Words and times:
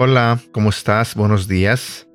Hola, 0.00 0.38
¿cómo 0.52 0.68
estás? 0.68 1.16
Buenos 1.16 1.48
días. 1.48 2.06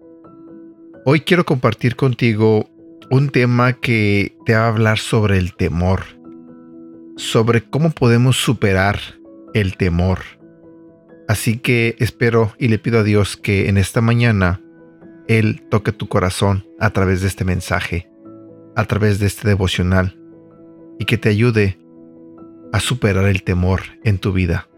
Hoy 1.04 1.20
quiero 1.20 1.44
compartir 1.44 1.98
contigo 1.98 2.70
un 3.12 3.28
tema 3.28 3.74
que 3.74 4.38
te 4.46 4.54
va 4.54 4.62
a 4.62 4.68
hablar 4.70 5.00
sobre 5.00 5.38
el 5.38 5.54
temor, 5.54 6.00
sobre 7.18 7.62
cómo 7.62 7.90
podemos 7.90 8.38
superar 8.38 9.00
el 9.54 9.76
temor. 9.76 10.20
Así 11.28 11.58
que 11.58 11.98
espero 12.00 12.54
y 12.58 12.70
le 12.70 12.80
pido 12.80 13.00
a 13.00 13.04
Dios 13.04 13.36
que 13.36 13.68
en 13.68 13.78
esta 13.78 14.00
mañana 14.00 14.62
Él 15.28 15.62
toque 15.70 15.92
tu 15.92 16.08
corazón 16.08 16.66
a 16.80 16.92
través 16.92 17.20
de 17.20 17.28
este 17.28 17.44
mensaje, 17.44 18.10
a 18.78 18.86
través 18.86 19.20
de 19.20 19.26
este 19.26 19.46
devocional, 19.46 20.18
y 21.00 21.04
que 21.04 21.18
te 21.18 21.28
ayude 21.28 21.78
a 22.72 22.80
superar 22.80 23.26
el 23.26 23.44
temor 23.44 23.82
en 24.06 24.20
tu 24.20 24.32
vida. 24.32 24.70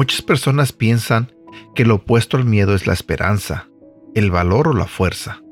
Muchas 0.00 0.22
personas 0.22 0.72
piensan 0.72 1.30
que 1.74 1.84
lo 1.84 1.96
opuesto 1.96 2.38
al 2.38 2.46
miedo 2.46 2.74
es 2.74 2.86
la 2.86 2.94
esperanza, 2.94 3.68
el 4.14 4.30
valor 4.30 4.68
o 4.68 4.72
la 4.72 4.86
fuerza. 4.86 5.42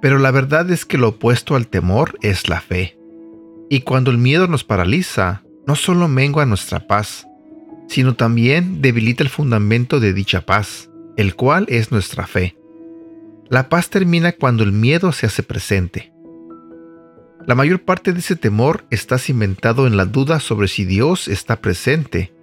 Pero 0.00 0.20
la 0.20 0.30
verdad 0.30 0.70
es 0.70 0.84
que 0.84 0.96
lo 0.96 1.08
opuesto 1.08 1.56
al 1.56 1.66
temor 1.66 2.16
es 2.22 2.48
la 2.48 2.60
fe. 2.60 2.96
Y 3.68 3.80
cuando 3.80 4.12
el 4.12 4.18
miedo 4.18 4.46
nos 4.46 4.62
paraliza, 4.62 5.42
no 5.66 5.74
solo 5.74 6.06
mengua 6.06 6.46
nuestra 6.46 6.86
paz, 6.86 7.26
sino 7.88 8.14
también 8.14 8.80
debilita 8.80 9.24
el 9.24 9.28
fundamento 9.28 9.98
de 9.98 10.12
dicha 10.12 10.42
paz, 10.42 10.88
el 11.16 11.34
cual 11.34 11.66
es 11.68 11.90
nuestra 11.90 12.28
fe. 12.28 12.56
La 13.48 13.68
paz 13.68 13.90
termina 13.90 14.30
cuando 14.30 14.62
el 14.62 14.70
miedo 14.70 15.10
se 15.10 15.26
hace 15.26 15.42
presente. 15.42 16.12
La 17.44 17.56
mayor 17.56 17.82
parte 17.82 18.12
de 18.12 18.20
ese 18.20 18.36
temor 18.36 18.84
está 18.90 19.18
cimentado 19.18 19.88
en 19.88 19.96
la 19.96 20.04
duda 20.04 20.38
sobre 20.38 20.68
si 20.68 20.84
Dios 20.84 21.26
está 21.26 21.60
presente 21.60 22.34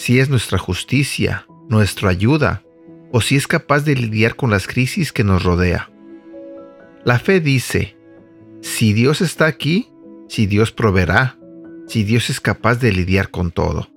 si 0.00 0.18
es 0.18 0.30
nuestra 0.30 0.56
justicia, 0.56 1.44
nuestra 1.68 2.08
ayuda, 2.08 2.62
o 3.12 3.20
si 3.20 3.36
es 3.36 3.46
capaz 3.46 3.80
de 3.80 3.94
lidiar 3.94 4.34
con 4.34 4.48
las 4.48 4.66
crisis 4.66 5.12
que 5.12 5.24
nos 5.24 5.42
rodea. 5.42 5.90
La 7.04 7.18
fe 7.18 7.38
dice, 7.38 7.98
si 8.62 8.94
Dios 8.94 9.20
está 9.20 9.44
aquí, 9.44 9.90
si 10.26 10.46
Dios 10.46 10.72
proveerá, 10.72 11.36
si 11.86 12.02
Dios 12.02 12.30
es 12.30 12.40
capaz 12.40 12.76
de 12.76 12.92
lidiar 12.92 13.28
con 13.28 13.50
todo. 13.50 13.90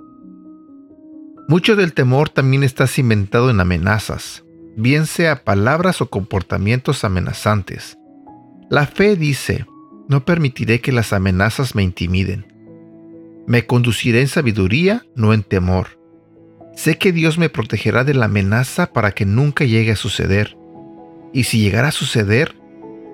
Mucho 1.48 1.78
del 1.78 1.94
temor 1.94 2.28
también 2.28 2.64
está 2.64 2.86
cimentado 2.86 3.50
en 3.50 3.62
amenazas, 3.62 4.44
bien 4.76 5.06
sea 5.06 5.45
palabras 5.45 6.02
o 6.02 6.10
comportamientos 6.10 7.06
amenazantes. 7.06 7.98
La 8.70 8.88
fe 8.88 9.16
dice, 9.16 9.66
no 10.10 10.26
permitiré 10.26 10.82
que 10.82 10.92
las 10.92 11.14
amenazas 11.14 11.76
me 11.76 11.84
intimiden. 11.84 12.53
Me 13.45 13.66
conduciré 13.66 14.22
en 14.22 14.27
sabiduría, 14.27 15.05
no 15.16 15.33
en 15.33 15.44
temor. 15.44 15.99
Sé 16.75 16.97
que 16.97 17.11
Dios 17.11 17.38
me 17.38 17.49
protegerá 17.49 18.03
de 18.03 18.13
la 18.13 18.25
amenaza 18.25 18.94
para 18.94 19.11
que 19.11 19.25
nunca 19.25 19.66
llegue 19.66 19.91
a 19.91 19.95
suceder. 19.95 20.58
Y 21.33 21.44
si 21.44 21.59
llegara 21.59 21.89
a 21.89 21.91
suceder, 21.91 22.55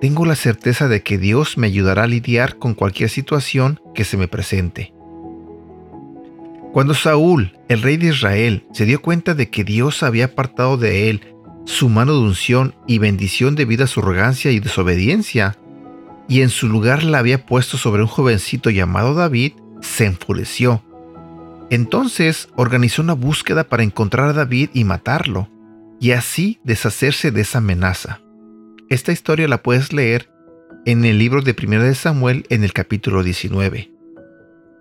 tengo 0.00 0.24
la 0.24 0.34
certeza 0.34 0.88
de 0.88 1.02
que 1.02 1.18
Dios 1.18 1.58
me 1.58 1.66
ayudará 1.66 2.04
a 2.04 2.06
lidiar 2.06 2.56
con 2.56 2.74
cualquier 2.74 3.10
situación 3.10 3.80
que 3.94 4.04
se 4.04 4.16
me 4.16 4.28
presente. 4.28 4.94
Cuando 6.72 6.94
Saúl, 6.94 7.58
el 7.68 7.82
rey 7.82 7.96
de 7.96 8.08
Israel, 8.08 8.64
se 8.72 8.86
dio 8.86 9.02
cuenta 9.02 9.34
de 9.34 9.50
que 9.50 9.64
Dios 9.64 10.02
había 10.02 10.26
apartado 10.26 10.76
de 10.76 11.10
él 11.10 11.34
su 11.64 11.88
mano 11.88 12.14
de 12.14 12.20
unción 12.20 12.74
y 12.86 12.98
bendición 12.98 13.54
debido 13.54 13.84
a 13.84 13.88
su 13.88 14.00
arrogancia 14.00 14.50
y 14.50 14.60
desobediencia, 14.60 15.56
y 16.28 16.42
en 16.42 16.48
su 16.48 16.68
lugar 16.68 17.02
la 17.02 17.18
había 17.18 17.44
puesto 17.44 17.76
sobre 17.76 18.02
un 18.02 18.08
jovencito 18.08 18.70
llamado 18.70 19.14
David, 19.14 19.52
se 19.80 20.06
enfureció. 20.06 20.82
Entonces 21.70 22.48
organizó 22.56 23.02
una 23.02 23.12
búsqueda 23.12 23.64
para 23.64 23.82
encontrar 23.82 24.28
a 24.28 24.32
David 24.32 24.70
y 24.72 24.84
matarlo, 24.84 25.48
y 26.00 26.12
así 26.12 26.58
deshacerse 26.64 27.30
de 27.30 27.42
esa 27.42 27.58
amenaza. 27.58 28.20
Esta 28.88 29.12
historia 29.12 29.46
la 29.46 29.62
puedes 29.62 29.92
leer 29.92 30.30
en 30.84 31.04
el 31.04 31.18
libro 31.18 31.42
de 31.42 31.54
1 31.56 31.84
de 31.84 31.94
Samuel 31.94 32.46
en 32.48 32.64
el 32.64 32.72
capítulo 32.72 33.22
19. 33.22 33.92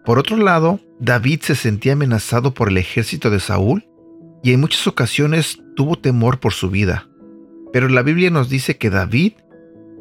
Por 0.06 0.18
otro 0.18 0.38
lado, 0.38 0.80
David 1.00 1.42
se 1.42 1.56
sentía 1.56 1.94
amenazado 1.94 2.54
por 2.54 2.70
el 2.70 2.78
ejército 2.78 3.30
de 3.30 3.40
Saúl 3.40 3.86
y 4.42 4.54
en 4.54 4.62
muchas 4.62 4.88
ocasiones 4.88 5.60
tuvo 5.76 5.98
temor 5.98 6.40
por 6.40 6.54
su 6.54 6.70
vida. 6.70 7.08
Pero 7.72 7.90
la 7.90 8.02
Biblia 8.02 8.32
nos 8.32 8.50
dice 8.50 8.78
que 8.78 8.90
David 8.90 9.34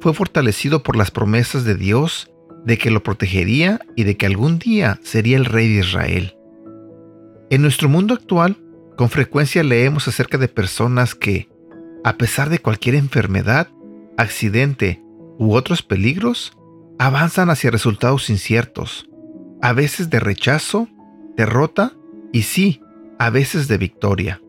fue 0.00 0.14
fortalecido 0.14 0.82
por 0.82 0.96
las 0.96 1.10
promesas 1.10 1.64
de 1.64 1.74
Dios 1.74 2.30
de 2.64 2.78
que 2.78 2.90
lo 2.90 3.02
protegería 3.02 3.80
y 3.96 4.04
de 4.04 4.16
que 4.16 4.26
algún 4.26 4.58
día 4.58 4.98
sería 5.02 5.36
el 5.36 5.44
rey 5.44 5.68
de 5.68 5.80
Israel. 5.80 6.36
En 7.50 7.62
nuestro 7.62 7.88
mundo 7.88 8.14
actual, 8.14 8.56
con 8.96 9.08
frecuencia 9.08 9.62
leemos 9.62 10.08
acerca 10.08 10.38
de 10.38 10.48
personas 10.48 11.14
que, 11.14 11.48
a 12.04 12.16
pesar 12.16 12.50
de 12.50 12.58
cualquier 12.58 12.94
enfermedad, 12.94 13.68
accidente 14.16 15.02
u 15.38 15.54
otros 15.54 15.82
peligros, 15.82 16.52
avanzan 16.98 17.48
hacia 17.48 17.70
resultados 17.70 18.28
inciertos, 18.28 19.08
a 19.62 19.72
veces 19.72 20.10
de 20.10 20.20
rechazo, 20.20 20.88
derrota 21.36 21.92
y 22.32 22.42
sí, 22.42 22.82
a 23.18 23.30
veces 23.30 23.68
de 23.68 23.78
victoria. 23.78 24.42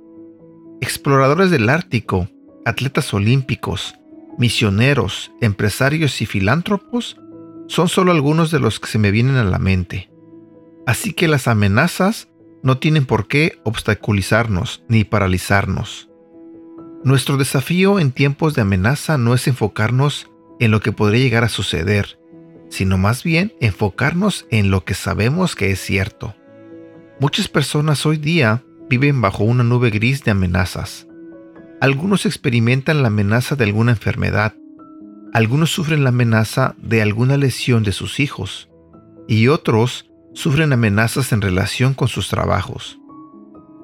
Exploradores 0.82 1.52
del 1.52 1.70
Ártico, 1.70 2.28
atletas 2.66 3.14
olímpicos, 3.14 3.96
misioneros, 4.38 5.32
empresarios 5.42 6.22
y 6.22 6.26
filántropos 6.26 7.18
son 7.70 7.88
solo 7.88 8.12
algunos 8.12 8.50
de 8.50 8.60
los 8.60 8.80
que 8.80 8.88
se 8.88 8.98
me 8.98 9.12
vienen 9.12 9.36
a 9.36 9.44
la 9.44 9.60
mente. 9.60 10.10
Así 10.88 11.14
que 11.14 11.28
las 11.28 11.48
amenazas 11.48 12.28
no 12.64 12.80
tienen 12.80 13.06
por 13.06 13.28
qué 13.28 13.60
obstaculizarnos 13.64 14.84
ni 14.90 15.04
paralizarnos. 15.04 16.10
Nuestro 17.04 17.38
desafío 17.38 18.00
en 18.00 18.12
tiempos 18.12 18.56
de 18.56 18.64
amenaza 18.64 19.20
no 19.20 19.36
es 19.36 19.48
enfocarnos 19.48 20.32
en 20.60 20.72
lo 20.72 20.82
que 20.82 20.92
podría 20.92 21.22
llegar 21.22 21.44
a 21.44 21.50
suceder, 21.50 22.20
sino 22.70 22.98
más 22.98 23.24
bien 23.24 23.54
enfocarnos 23.62 24.48
en 24.50 24.72
lo 24.72 24.84
que 24.84 24.96
sabemos 24.96 25.56
que 25.56 25.70
es 25.70 25.80
cierto. 25.80 26.36
Muchas 27.20 27.48
personas 27.48 28.04
hoy 28.08 28.18
día 28.18 28.64
viven 28.90 29.22
bajo 29.22 29.44
una 29.44 29.64
nube 29.64 29.92
gris 29.92 30.24
de 30.24 30.32
amenazas. 30.32 31.08
Algunos 31.82 32.26
experimentan 32.26 33.04
la 33.04 33.10
amenaza 33.10 33.56
de 33.56 33.66
alguna 33.66 33.92
enfermedad, 33.92 34.56
algunos 35.34 35.72
sufren 35.72 36.04
la 36.04 36.10
amenaza 36.10 36.76
de 36.78 37.02
alguna 37.02 37.38
lesión 37.38 37.84
de 37.84 37.92
sus 37.92 38.20
hijos 38.20 38.70
y 39.28 39.48
otros 39.48 40.10
sufren 40.34 40.74
amenazas 40.74 41.32
en 41.32 41.42
relación 41.42 41.94
con 41.94 42.08
sus 42.08 42.30
trabajos. 42.30 43.00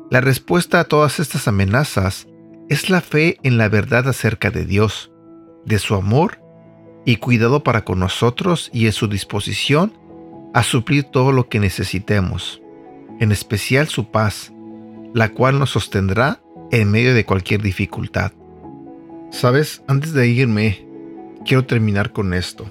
La 0.09 0.21
respuesta 0.21 0.79
a 0.79 0.83
todas 0.85 1.19
estas 1.19 1.47
amenazas 1.47 2.27
es 2.69 2.89
la 2.89 3.01
fe 3.01 3.37
en 3.43 3.57
la 3.57 3.69
verdad 3.69 4.07
acerca 4.07 4.49
de 4.49 4.65
Dios, 4.65 5.11
de 5.65 5.79
su 5.79 5.95
amor 5.95 6.41
y 7.05 7.17
cuidado 7.17 7.63
para 7.63 7.83
con 7.83 7.99
nosotros 7.99 8.69
y 8.73 8.87
en 8.87 8.93
su 8.93 9.07
disposición 9.07 9.93
a 10.53 10.63
suplir 10.63 11.03
todo 11.03 11.31
lo 11.31 11.49
que 11.49 11.59
necesitemos, 11.59 12.61
en 13.19 13.31
especial 13.31 13.87
su 13.87 14.09
paz, 14.09 14.51
la 15.13 15.29
cual 15.29 15.59
nos 15.59 15.71
sostendrá 15.71 16.41
en 16.71 16.89
medio 16.89 17.13
de 17.13 17.25
cualquier 17.25 17.61
dificultad. 17.61 18.31
Sabes, 19.31 19.83
antes 19.87 20.13
de 20.13 20.27
irme, 20.27 20.84
quiero 21.45 21.65
terminar 21.65 22.11
con 22.11 22.33
esto. 22.33 22.65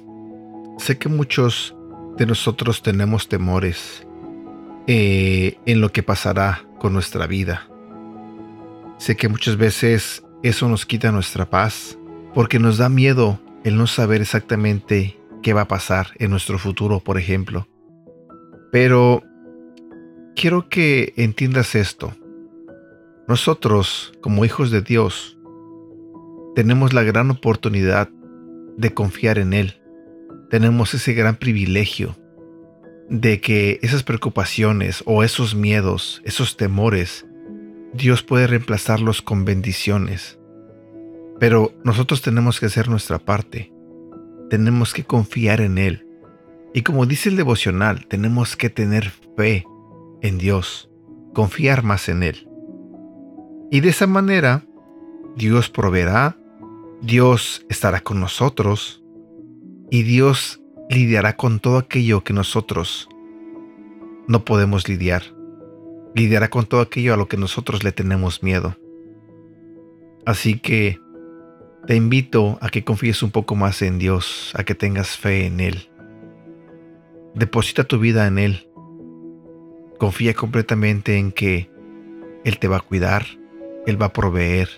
Sé 0.79 0.99
que 0.99 1.09
muchos 1.09 1.75
de 2.17 2.27
nosotros 2.27 2.83
tenemos 2.83 3.29
temores 3.29 4.07
eh, 4.87 5.59
en 5.65 5.81
lo 5.81 5.93
que 5.93 6.03
pasará 6.03 6.65
con 6.79 6.93
nuestra 6.93 7.27
vida. 7.27 7.69
Sé 8.99 9.17
que 9.17 9.29
muchas 9.29 9.57
veces 9.57 10.25
eso 10.43 10.69
nos 10.69 10.85
quita 10.85 11.13
nuestra 11.13 11.49
paz 11.49 11.99
porque 12.35 12.59
nos 12.59 12.79
da 12.79 12.89
miedo 12.89 13.41
el 13.65 13.77
no 13.77 13.87
saber 13.87 14.21
exactamente 14.21 15.19
qué 15.43 15.53
va 15.53 15.63
a 15.63 15.69
pasar 15.69 16.09
en 16.19 16.31
nuestro 16.31 16.59
futuro, 16.59 17.01
por 17.01 17.19
ejemplo. 17.19 17.69
Pero 18.73 19.23
quiero 20.35 20.69
que 20.69 21.15
entiendas 21.17 21.75
esto. 21.75 22.13
Nosotros, 23.29 24.13
como 24.21 24.45
hijos 24.45 24.71
de 24.71 24.83
Dios, 24.83 25.39
tenemos 26.55 26.93
la 26.93 27.03
gran 27.05 27.31
oportunidad 27.31 28.11
de 28.77 28.93
confiar 28.93 29.39
en 29.39 29.53
Él. 29.53 29.81
Tenemos 30.51 30.95
ese 30.95 31.15
gran 31.15 31.37
privilegio 31.37 32.17
de 33.09 33.41
que 33.41 33.79
esas 33.83 34.03
preocupaciones 34.03 35.03
o 35.07 35.23
esos 35.23 35.55
miedos, 35.55 36.23
esos 36.25 36.57
temores, 36.57 37.27
Dios 37.93 38.23
puede 38.23 38.47
reemplazarlos 38.47 39.23
con 39.23 39.45
bendiciones. 39.45 40.39
Pero 41.39 41.73
nosotros 41.85 42.23
tenemos 42.23 42.61
que 42.61 42.67
hacer 42.67 42.89
nuestra 42.89 43.19
parte. 43.19 43.73
Tenemos 44.51 44.93
que 44.93 45.05
confiar 45.05 45.61
en 45.61 45.79
Él. 45.79 46.07
Y 46.73 46.83
como 46.83 47.07
dice 47.07 47.29
el 47.29 47.37
devocional, 47.37 48.07
tenemos 48.07 48.57
que 48.57 48.71
tener 48.71 49.13
fe 49.37 49.65
en 50.23 50.39
Dios, 50.39 50.91
confiar 51.33 51.83
más 51.83 52.09
en 52.09 52.23
Él. 52.23 52.49
Y 53.71 53.81
de 53.81 53.91
esa 53.91 54.07
manera, 54.07 54.65
Dios 55.37 55.69
proveerá 55.71 56.37
Dios 57.05 57.67
estará 57.69 58.01
con 58.01 58.19
nosotros 58.19 59.05
y 59.91 60.05
Dios 60.05 60.63
lidiará 60.89 61.37
con 61.37 61.61
todo 61.61 61.77
aquello 61.77 62.25
que 62.25 62.33
nosotros 62.33 63.11
no 64.27 64.47
podemos 64.47 64.89
lidiar. 64.89 65.23
Lidiará 66.15 66.49
con 66.49 66.65
todo 66.65 66.81
aquello 66.81 67.13
a 67.13 67.19
lo 67.19 67.29
que 67.29 67.37
nosotros 67.37 67.85
le 67.85 67.93
tenemos 67.93 68.43
miedo. 68.43 68.79
Así 70.25 70.59
que 70.59 70.99
te 71.87 71.95
invito 71.95 72.57
a 72.63 72.71
que 72.71 72.85
confíes 72.85 73.23
un 73.23 73.33
poco 73.33 73.55
más 73.55 73.83
en 73.83 73.99
Dios, 73.99 74.53
a 74.55 74.65
que 74.65 74.75
tengas 74.75 75.19
fe 75.19 75.45
en 75.45 75.61
Él. 75.61 75.91
Deposita 77.35 77.85
tu 77.85 77.99
vida 77.99 78.27
en 78.27 78.39
Él. 78.39 78.67
Confía 79.99 80.33
completamente 80.33 81.19
en 81.19 81.33
que 81.33 81.69
Él 82.47 82.59
te 82.59 82.67
va 82.67 82.79
a 82.79 82.81
cuidar, 82.81 83.27
Él 83.87 84.01
va 84.01 84.07
a 84.07 84.13
proveer, 84.15 84.71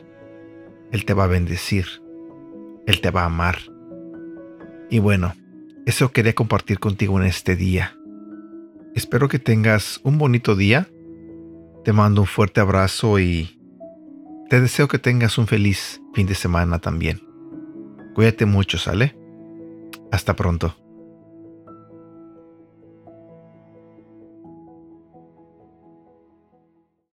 Él 0.90 1.04
te 1.04 1.14
va 1.14 1.24
a 1.24 1.28
bendecir, 1.28 1.86
Él 2.86 3.00
te 3.00 3.10
va 3.10 3.22
a 3.22 3.26
amar. 3.26 3.58
Y 4.90 4.98
bueno, 4.98 5.34
eso 5.86 6.12
quería 6.12 6.34
compartir 6.34 6.78
contigo 6.78 7.20
en 7.20 7.26
este 7.26 7.56
día. 7.56 7.96
Espero 8.94 9.28
que 9.28 9.38
tengas 9.38 10.00
un 10.04 10.18
bonito 10.18 10.56
día. 10.56 10.88
Te 11.84 11.92
mando 11.92 12.22
un 12.22 12.26
fuerte 12.26 12.60
abrazo 12.60 13.18
y 13.18 13.60
te 14.48 14.60
deseo 14.60 14.88
que 14.88 14.98
tengas 14.98 15.38
un 15.38 15.46
feliz 15.46 16.00
fin 16.14 16.26
de 16.26 16.34
semana 16.34 16.78
también. 16.78 17.20
Cuídate 18.14 18.46
mucho, 18.46 18.78
¿sale? 18.78 19.16
Hasta 20.10 20.34
pronto. 20.34 20.85